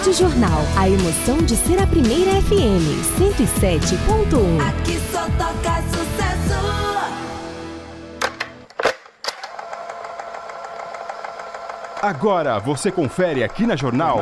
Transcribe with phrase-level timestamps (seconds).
[0.00, 4.58] Rádio Jornal, a emoção de ser a primeira FM 107.1.
[4.66, 6.54] Aqui só toca sucesso.
[12.00, 14.20] Agora você confere aqui na Jornal.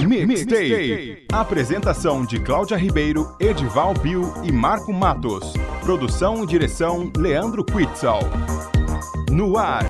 [0.00, 1.24] Mixtape.
[1.32, 5.52] Apresentação de Cláudia Ribeiro, Edival Bill e Marco Matos.
[5.82, 8.18] Produção e direção Leandro Quitzal.
[9.30, 9.86] No ar,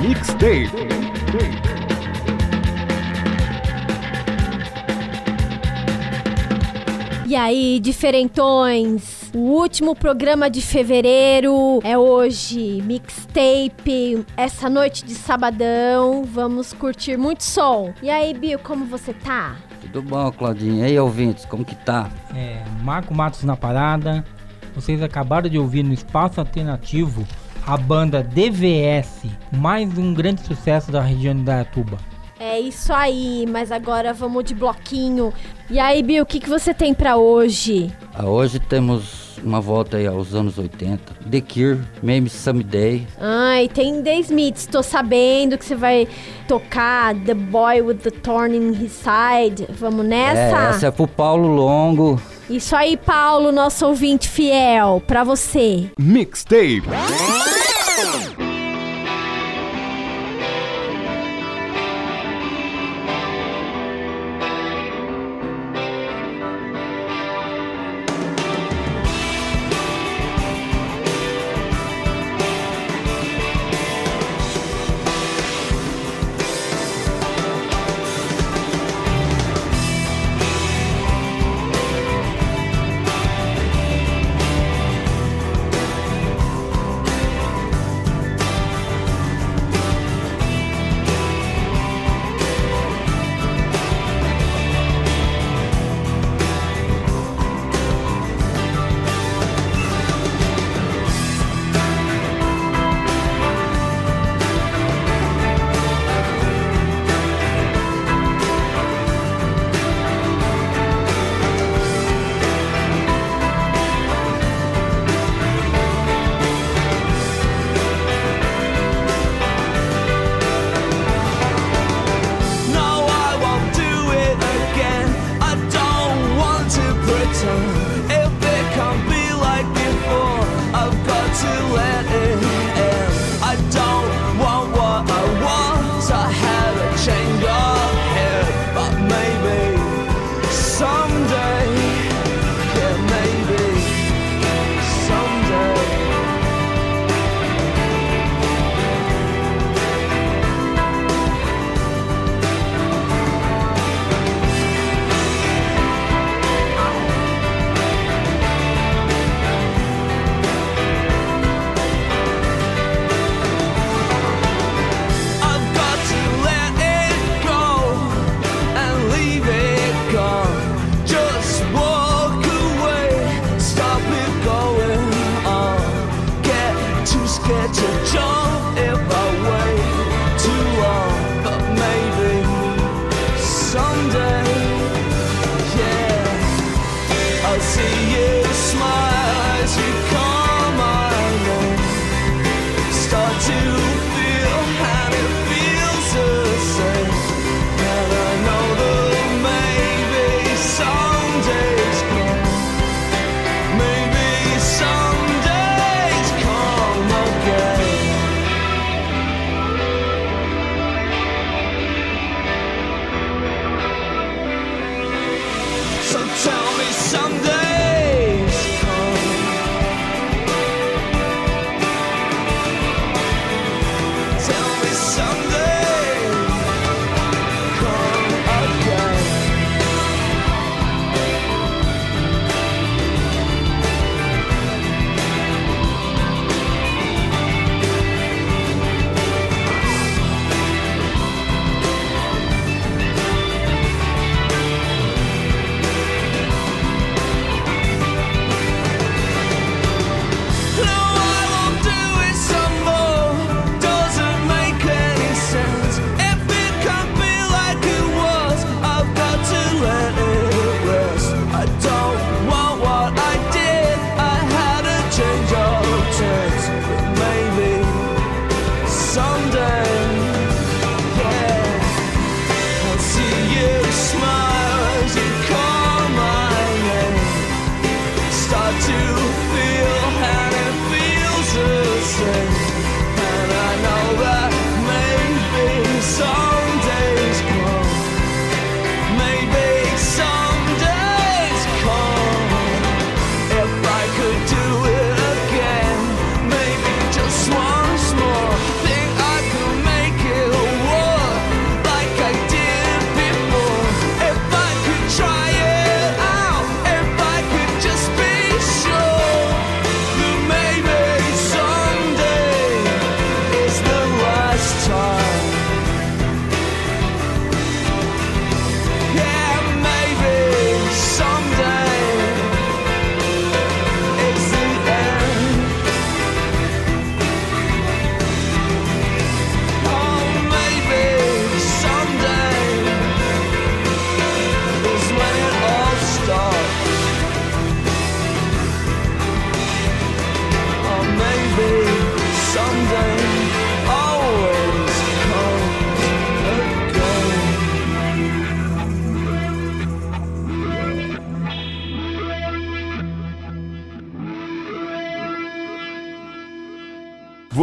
[0.00, 1.67] Mixtape.
[7.28, 9.30] E aí, diferentões?
[9.34, 16.24] O último programa de fevereiro é hoje, mixtape, essa noite de sabadão.
[16.24, 17.92] Vamos curtir muito som.
[18.02, 19.56] E aí, Bill, como você tá?
[19.82, 20.78] Tudo bom, Claudinho?
[20.78, 22.08] E aí, ouvintes, como que tá?
[22.34, 24.24] É, Marco Matos na parada.
[24.74, 27.26] Vocês acabaram de ouvir no Espaço Alternativo
[27.66, 31.98] a banda DVS, mais um grande sucesso da região de Dayatuba.
[32.40, 35.32] É isso aí, mas agora vamos de bloquinho.
[35.68, 37.92] E aí, Bill, o que, que você tem pra hoje?
[38.14, 41.14] Ah, hoje temos uma volta aí aos anos 80.
[41.28, 43.06] The Cure, Maybe Someday.
[43.20, 46.06] Ai, tem The Smiths, tô sabendo que você vai
[46.46, 49.66] tocar The Boy with the Thorn in His Side.
[49.70, 50.66] Vamos nessa?
[50.66, 52.20] É, essa é pro Paulo Longo.
[52.48, 55.90] Isso aí, Paulo, nosso ouvinte fiel, pra você.
[55.98, 56.82] Mixtape.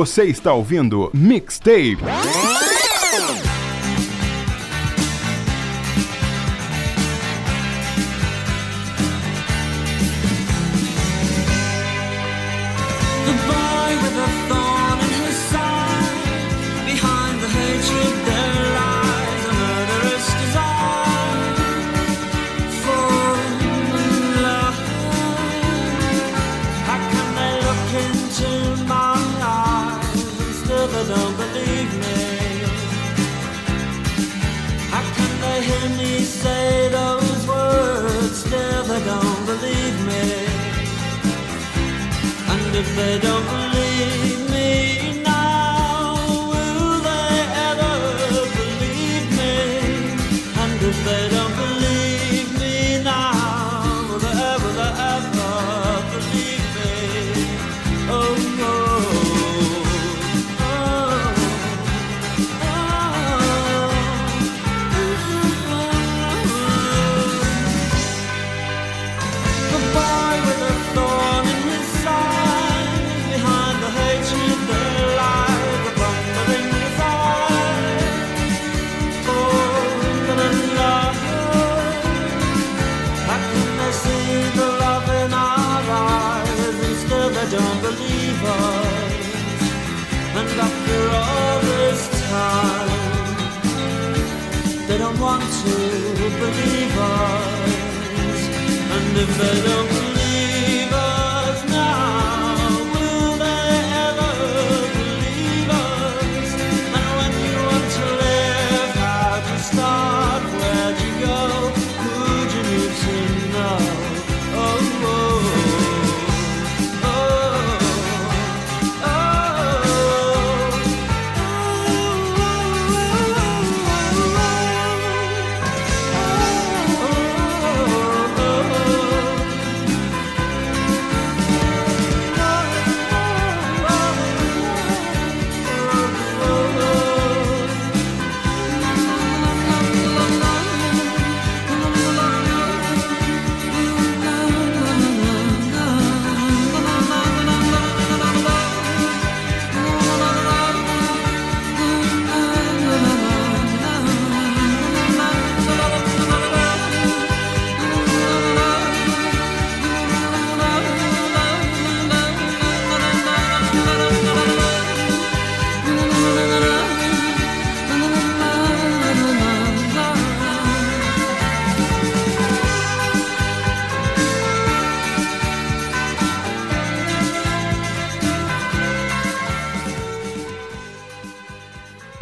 [0.06, 1.98] Você está ouvindo Mixtape.
[96.30, 97.72] believers,
[98.96, 100.05] and if they don't.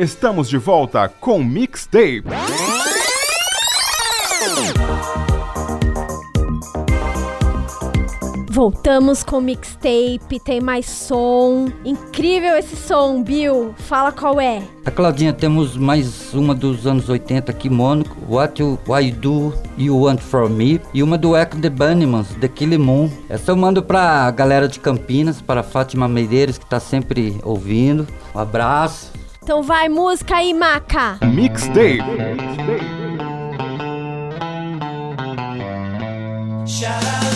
[0.03, 2.25] Estamos de volta com Mixtape.
[8.49, 11.69] Voltamos com mixtape, tem mais som.
[11.85, 13.73] Incrível esse som, Bill.
[13.77, 14.61] Fala qual é.
[14.85, 18.17] A Claudinha, temos mais uma dos anos 80 aqui, Mônaco.
[18.27, 20.81] What you, I Do You Want From Me.
[20.93, 23.09] E uma do Echo The Bunnyman, The Kill Moon.
[23.29, 28.05] Essa eu mando pra galera de Campinas, para Fátima Medeiros, que tá sempre ouvindo.
[28.35, 29.22] Um abraço.
[29.43, 31.17] Então vai música aí, maca.
[31.21, 31.99] Mixtape.
[36.63, 37.32] Mixtape.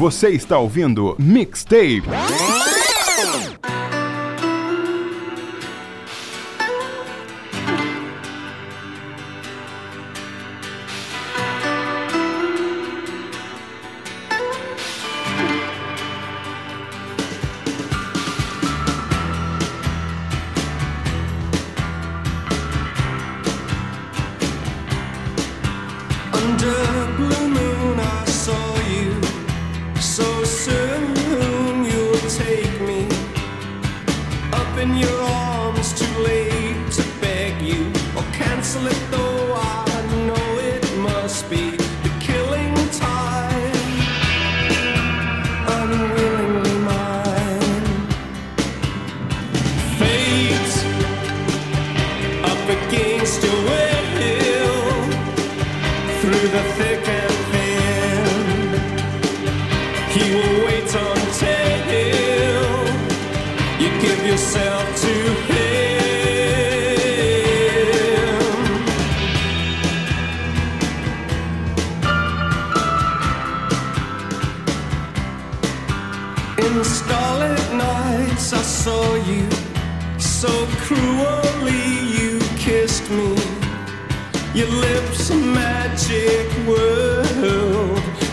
[0.00, 2.04] Você está ouvindo Mixtape.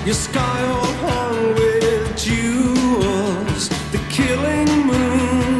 [0.07, 3.67] Your sky all hung with jewels.
[3.91, 5.59] The killing moon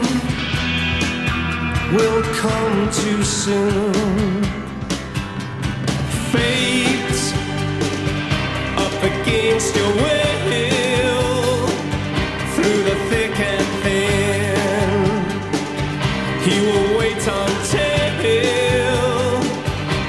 [1.94, 4.44] will come too soon.
[6.32, 7.22] Fate
[8.78, 10.38] up against your will
[12.56, 15.02] through the thick and thin.
[16.48, 17.98] He will wait until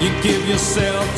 [0.01, 1.18] you give yourself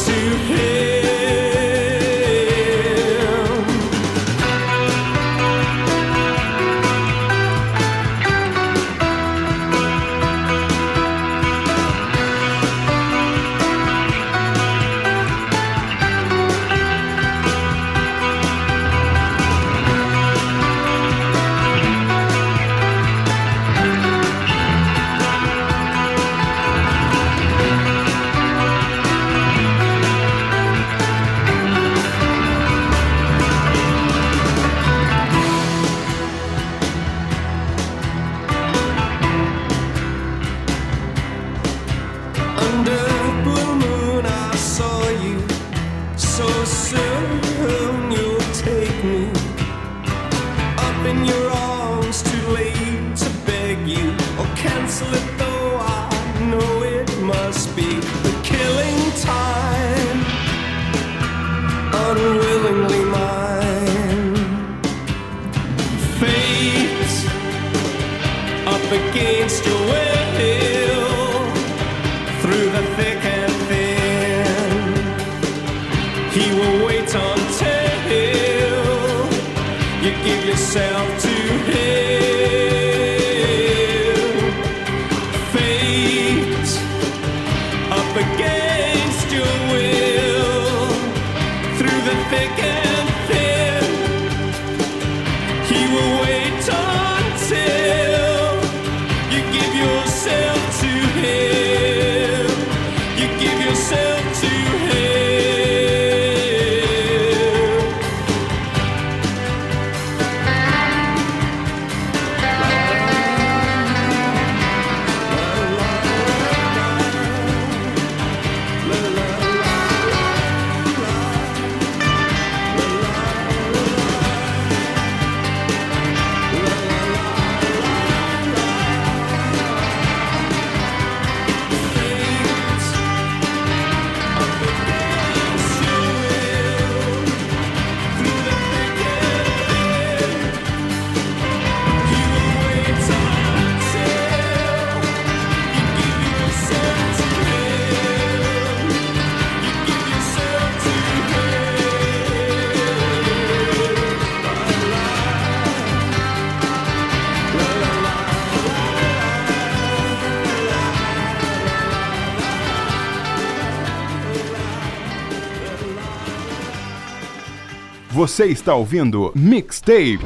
[168.20, 170.20] Você está ouvindo Mixtape.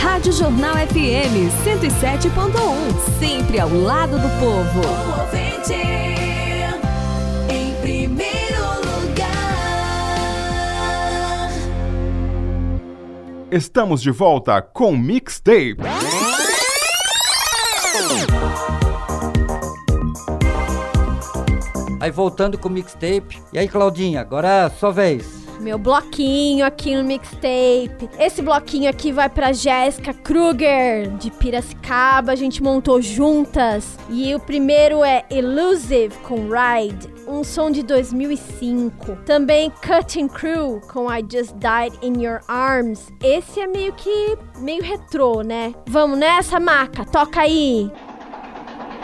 [0.00, 4.82] Rádio Jornal FM 107.1, sempre ao lado do povo.
[5.18, 5.74] Ouvinte,
[7.50, 9.28] em primeiro lugar.
[13.50, 15.78] Estamos de volta com Mixtape.
[22.04, 23.40] Aí voltando com o mixtape.
[23.50, 25.42] E aí, Claudinha, agora é a sua vez.
[25.58, 28.10] Meu bloquinho aqui no mixtape.
[28.18, 32.32] Esse bloquinho aqui vai pra Jéssica Kruger, de Piracicaba.
[32.32, 33.96] A gente montou juntas.
[34.10, 39.16] E o primeiro é Elusive com Ride, um som de 2005.
[39.24, 43.10] Também Cutting Crew com I Just Died in Your Arms.
[43.22, 45.74] Esse é meio que meio retrô, né?
[45.88, 47.90] Vamos nessa, Maca, toca aí.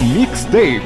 [0.02, 0.82] Mixtape.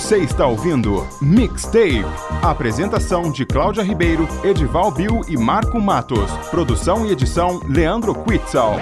[0.00, 2.06] Você está ouvindo Mixtape.
[2.42, 6.30] Apresentação de Cláudia Ribeiro, Edival Bill e Marco Matos.
[6.50, 8.76] Produção e edição Leandro Quitzal.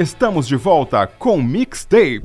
[0.00, 2.22] Estamos de volta com Mixtape.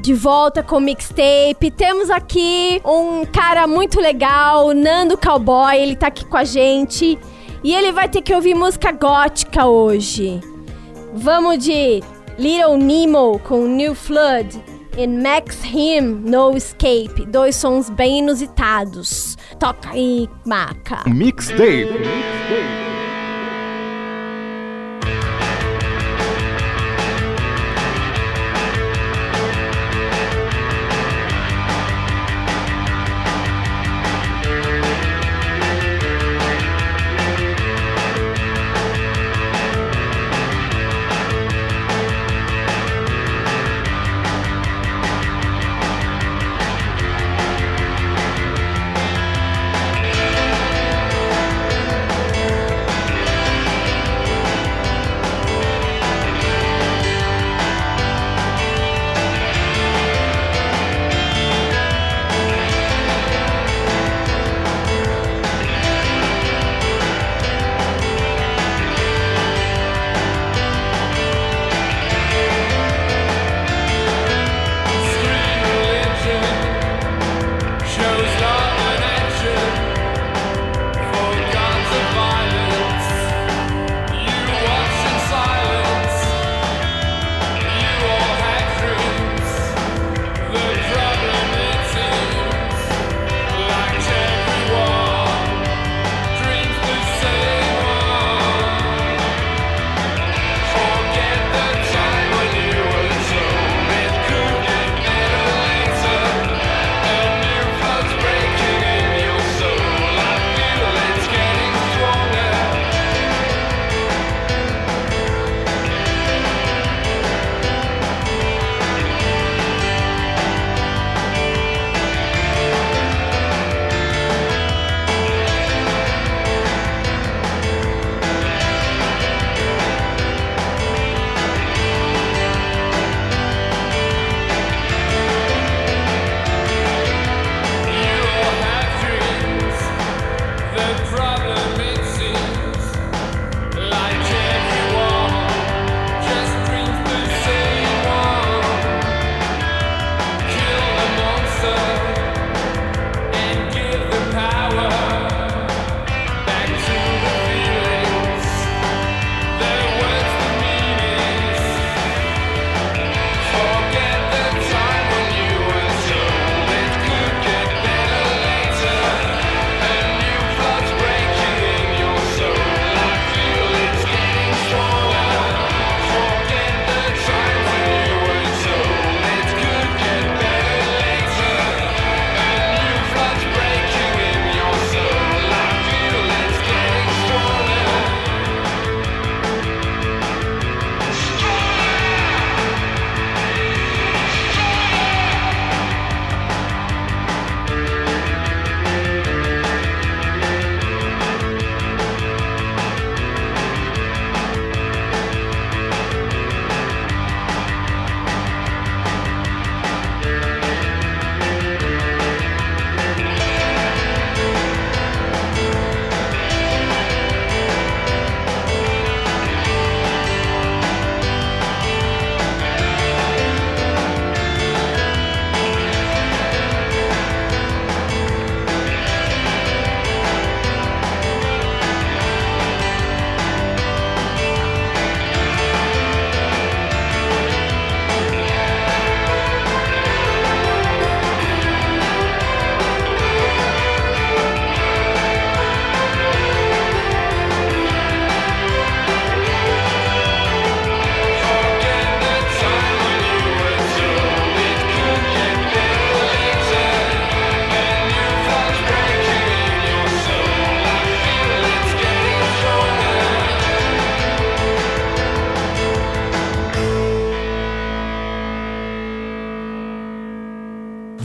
[0.00, 1.72] de volta com mixtape.
[1.72, 7.18] Temos aqui um cara muito legal, Nando Cowboy, ele tá aqui com a gente.
[7.64, 10.40] E ele vai ter que ouvir música gótica hoje.
[11.12, 12.00] Vamos de
[12.38, 14.62] Little Nemo com New Flood
[14.96, 19.36] e Max Him No Escape, dois sons bem inusitados.
[19.58, 21.02] Toca aí, Maca.
[21.06, 21.88] Mixtape.
[21.88, 22.87] Shows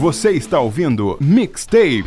[0.04, 2.04] Você está ouvindo Mixtape.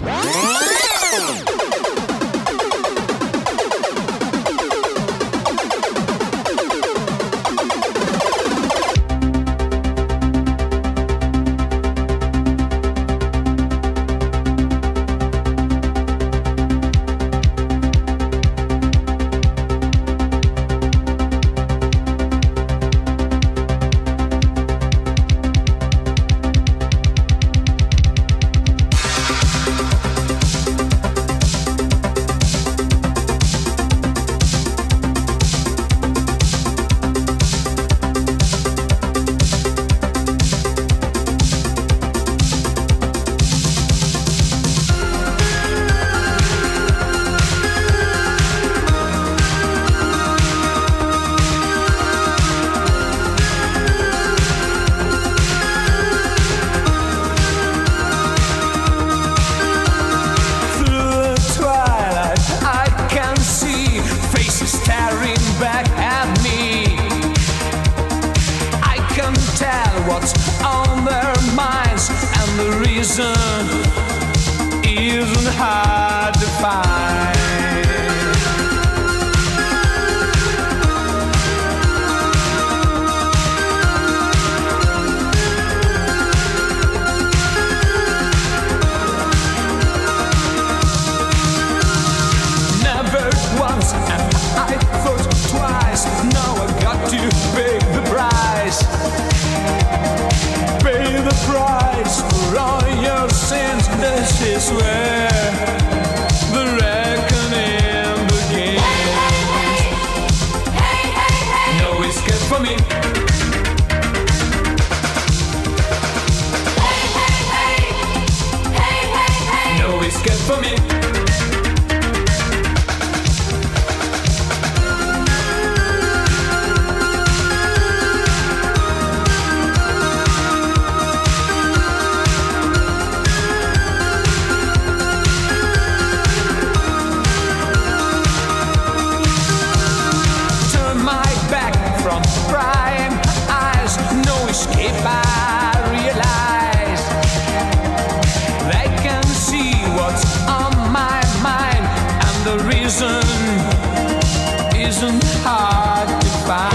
[154.97, 156.73] isn't hard to find.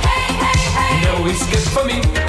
[0.00, 1.04] Hey, hey, hey.
[1.04, 2.19] No it's good for me.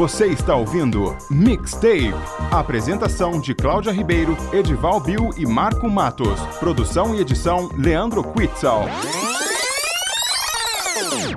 [0.00, 2.14] Você está ouvindo Mixtape.
[2.50, 6.40] Apresentação de Cláudia Ribeiro, Edival Bill e Marco Matos.
[6.58, 8.86] Produção e edição Leandro Quitzal.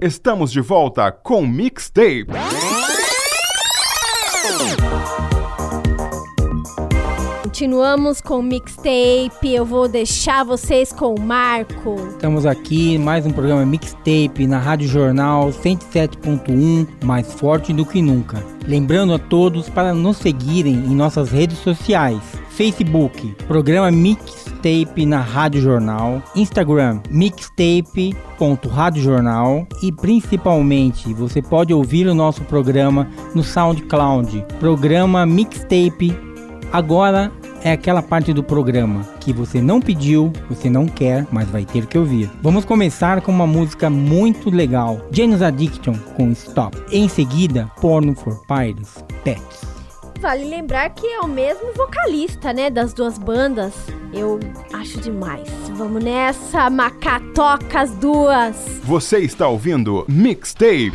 [0.02, 2.28] Estamos de volta com Mixtape.
[7.64, 9.56] Continuamos com o mixtape.
[9.56, 11.96] Eu vou deixar vocês com o Marco.
[12.10, 18.46] Estamos aqui, mais um programa Mixtape na Rádio Jornal 107.1, mais forte do que nunca.
[18.68, 22.20] Lembrando a todos para nos seguirem em nossas redes sociais.
[22.50, 32.42] Facebook, programa Mixtape na Rádio Jornal, Instagram, mixtape.radiojornal e principalmente você pode ouvir o nosso
[32.42, 36.14] programa no SoundCloud, programa Mixtape.
[36.70, 37.32] Agora
[37.64, 41.86] é aquela parte do programa que você não pediu, você não quer, mas vai ter
[41.86, 42.30] que ouvir.
[42.42, 46.78] Vamos começar com uma música muito legal, Jane's Addiction com Stop.
[46.92, 49.62] Em seguida, Porno for Pirates, Pets.
[50.20, 53.74] Vale lembrar que é o mesmo vocalista, né, das duas bandas.
[54.14, 54.40] Eu
[54.72, 55.50] acho demais.
[55.72, 58.56] Vamos nessa, macatoca as duas.
[58.84, 60.94] Você está ouvindo Mixtape.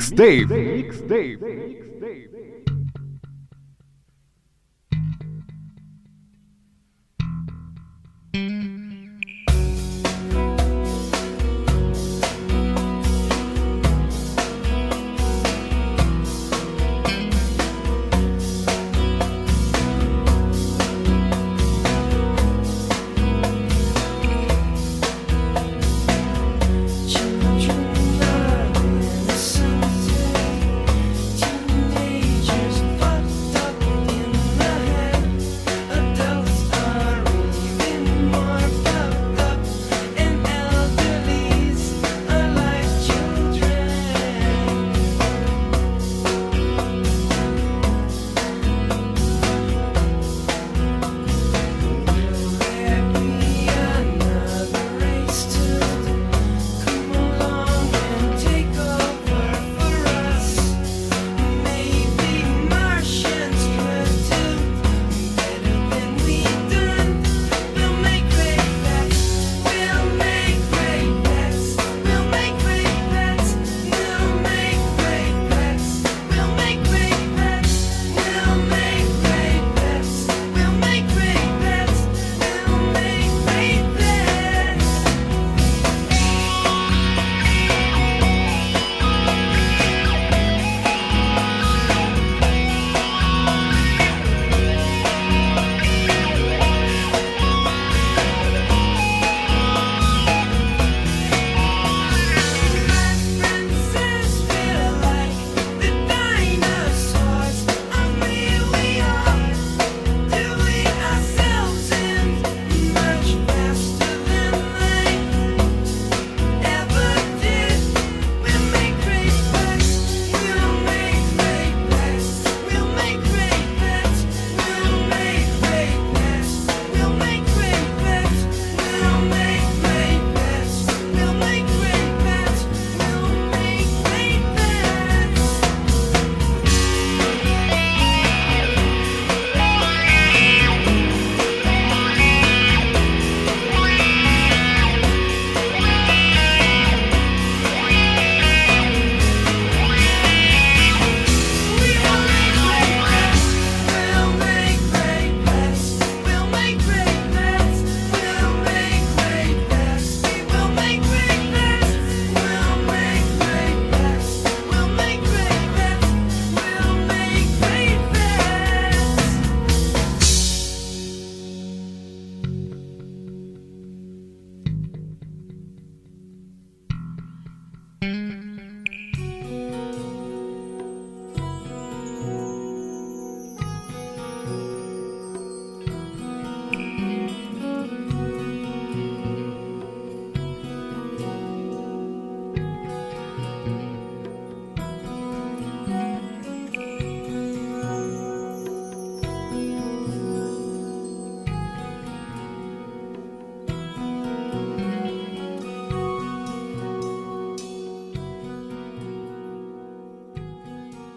[0.00, 0.48] Mixtape.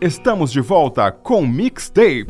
[0.06, 2.28] Estamos de volta com Mixtape.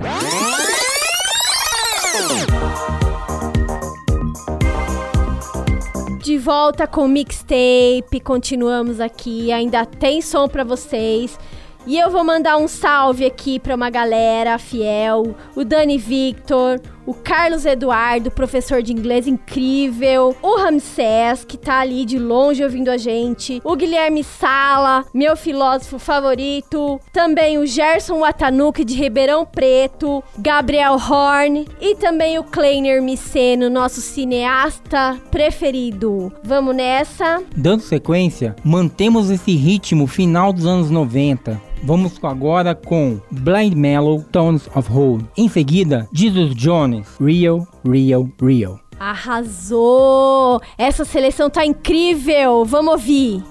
[6.21, 11.39] De volta com mixtape, continuamos aqui, ainda tem som pra vocês.
[11.87, 17.13] E eu vou mandar um salve aqui pra uma galera fiel, o Dani Victor, o
[17.13, 22.97] Carlos Eduardo, professor de inglês incrível, o Ramsés, que tá ali de longe ouvindo a
[22.97, 30.93] gente, o Guilherme Sala, meu filósofo favorito, também o Gerson Watanuki de Ribeirão Preto, Gabriel
[30.93, 36.31] Horn e também o Kleiner Miceno, nosso cineasta preferido.
[36.43, 37.43] Vamos nessa?
[37.55, 41.72] Dando sequência, mantemos esse ritmo final dos anos 90.
[41.85, 45.25] Vamos agora com Blind Mellow Tones of Hold.
[45.35, 48.79] Em seguida, Jesus Jones, Real, Real, Real.
[48.97, 50.61] Arrasou!
[50.77, 52.63] Essa seleção tá incrível!
[52.63, 53.43] Vamos ouvir!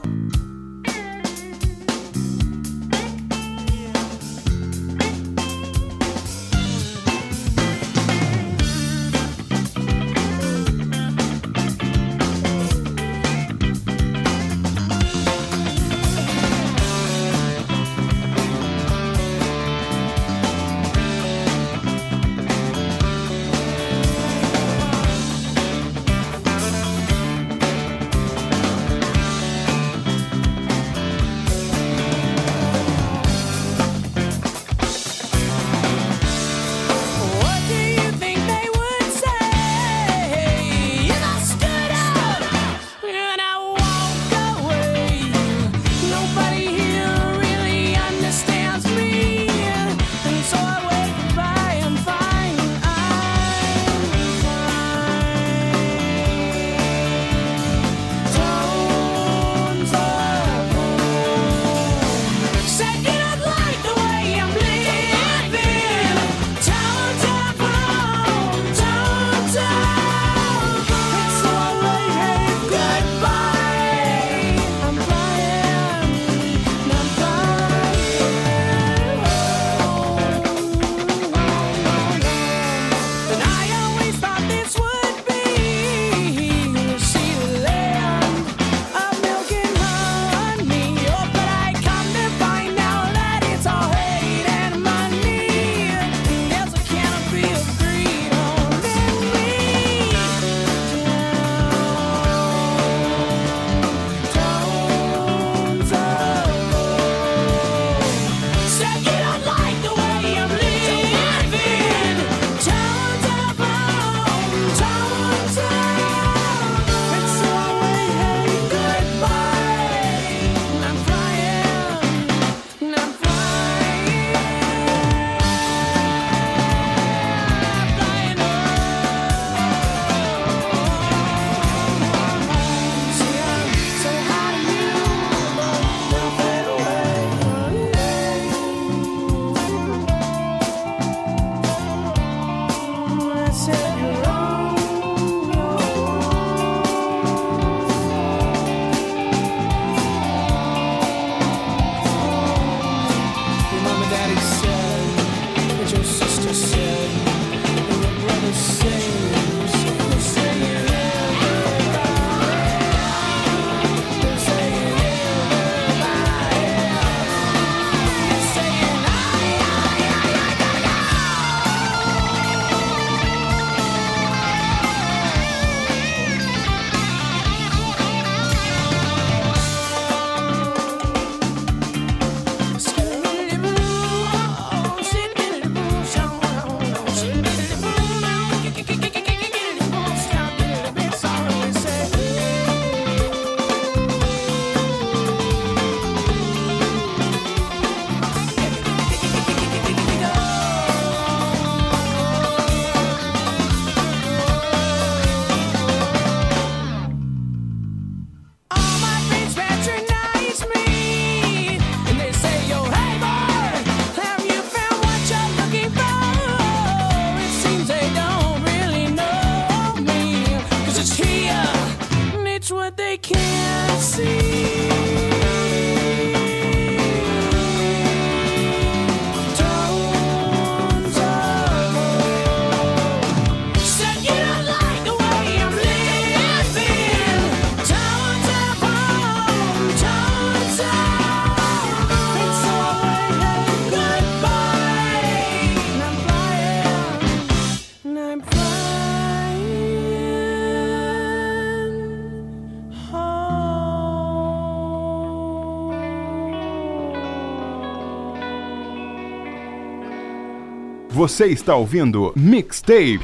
[261.23, 263.20] Você está ouvindo Mixtape.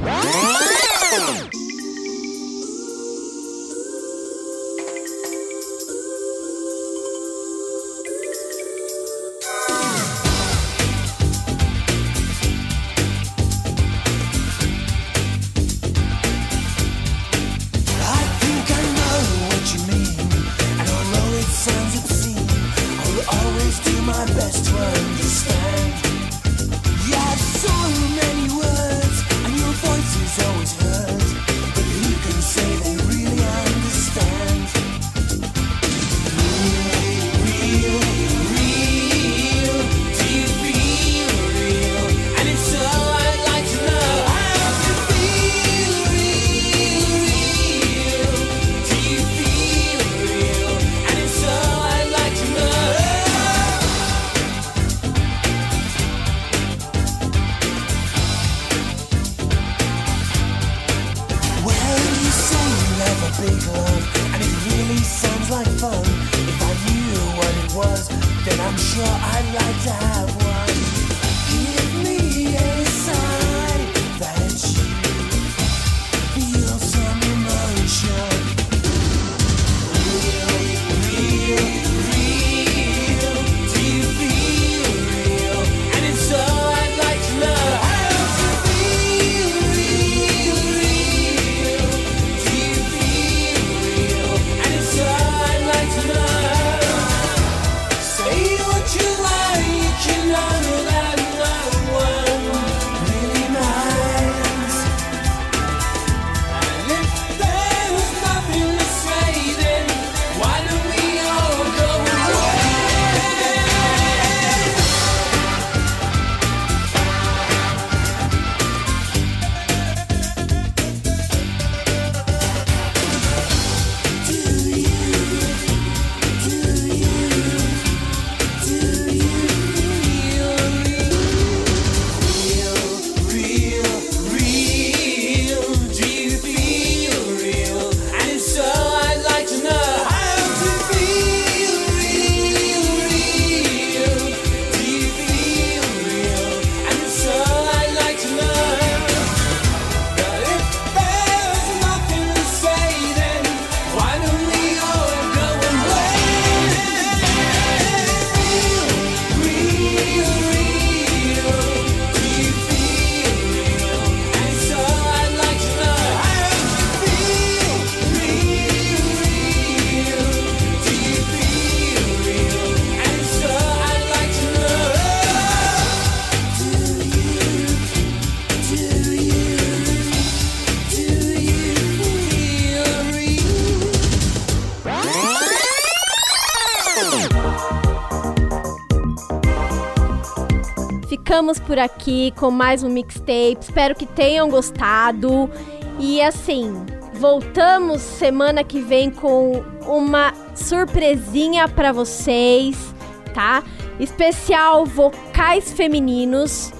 [191.49, 193.57] ficamos por aqui com mais um mixtape.
[193.59, 195.49] Espero que tenham gostado.
[195.97, 202.93] E assim, voltamos semana que vem com uma surpresinha para vocês,
[203.33, 203.63] tá?
[203.99, 206.71] Especial vocais femininos.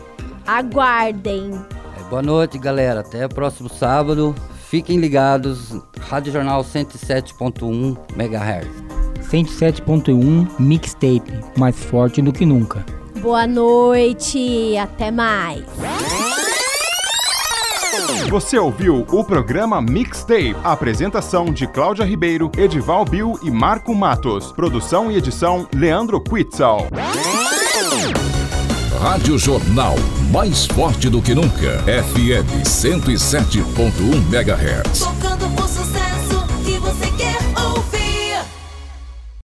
[0.45, 1.51] Aguardem.
[1.97, 2.99] É, boa noite, galera.
[2.99, 4.35] Até o próximo sábado.
[4.67, 5.75] Fiquem ligados.
[5.99, 8.67] Rádio Jornal 107.1 MHz.
[9.29, 12.98] 107.1 Mixtape, mais forte do que nunca.
[13.21, 15.63] Boa noite, até mais.
[18.29, 20.55] Você ouviu o programa Mixtape.
[20.63, 24.51] Apresentação de Cláudia Ribeiro, Edival Bill e Marco Matos.
[24.51, 26.87] Produção e edição Leandro Quitzal.
[29.01, 29.95] Rádio Jornal,
[30.31, 31.79] mais forte do que nunca.
[31.83, 35.18] FM 107.1 MHz.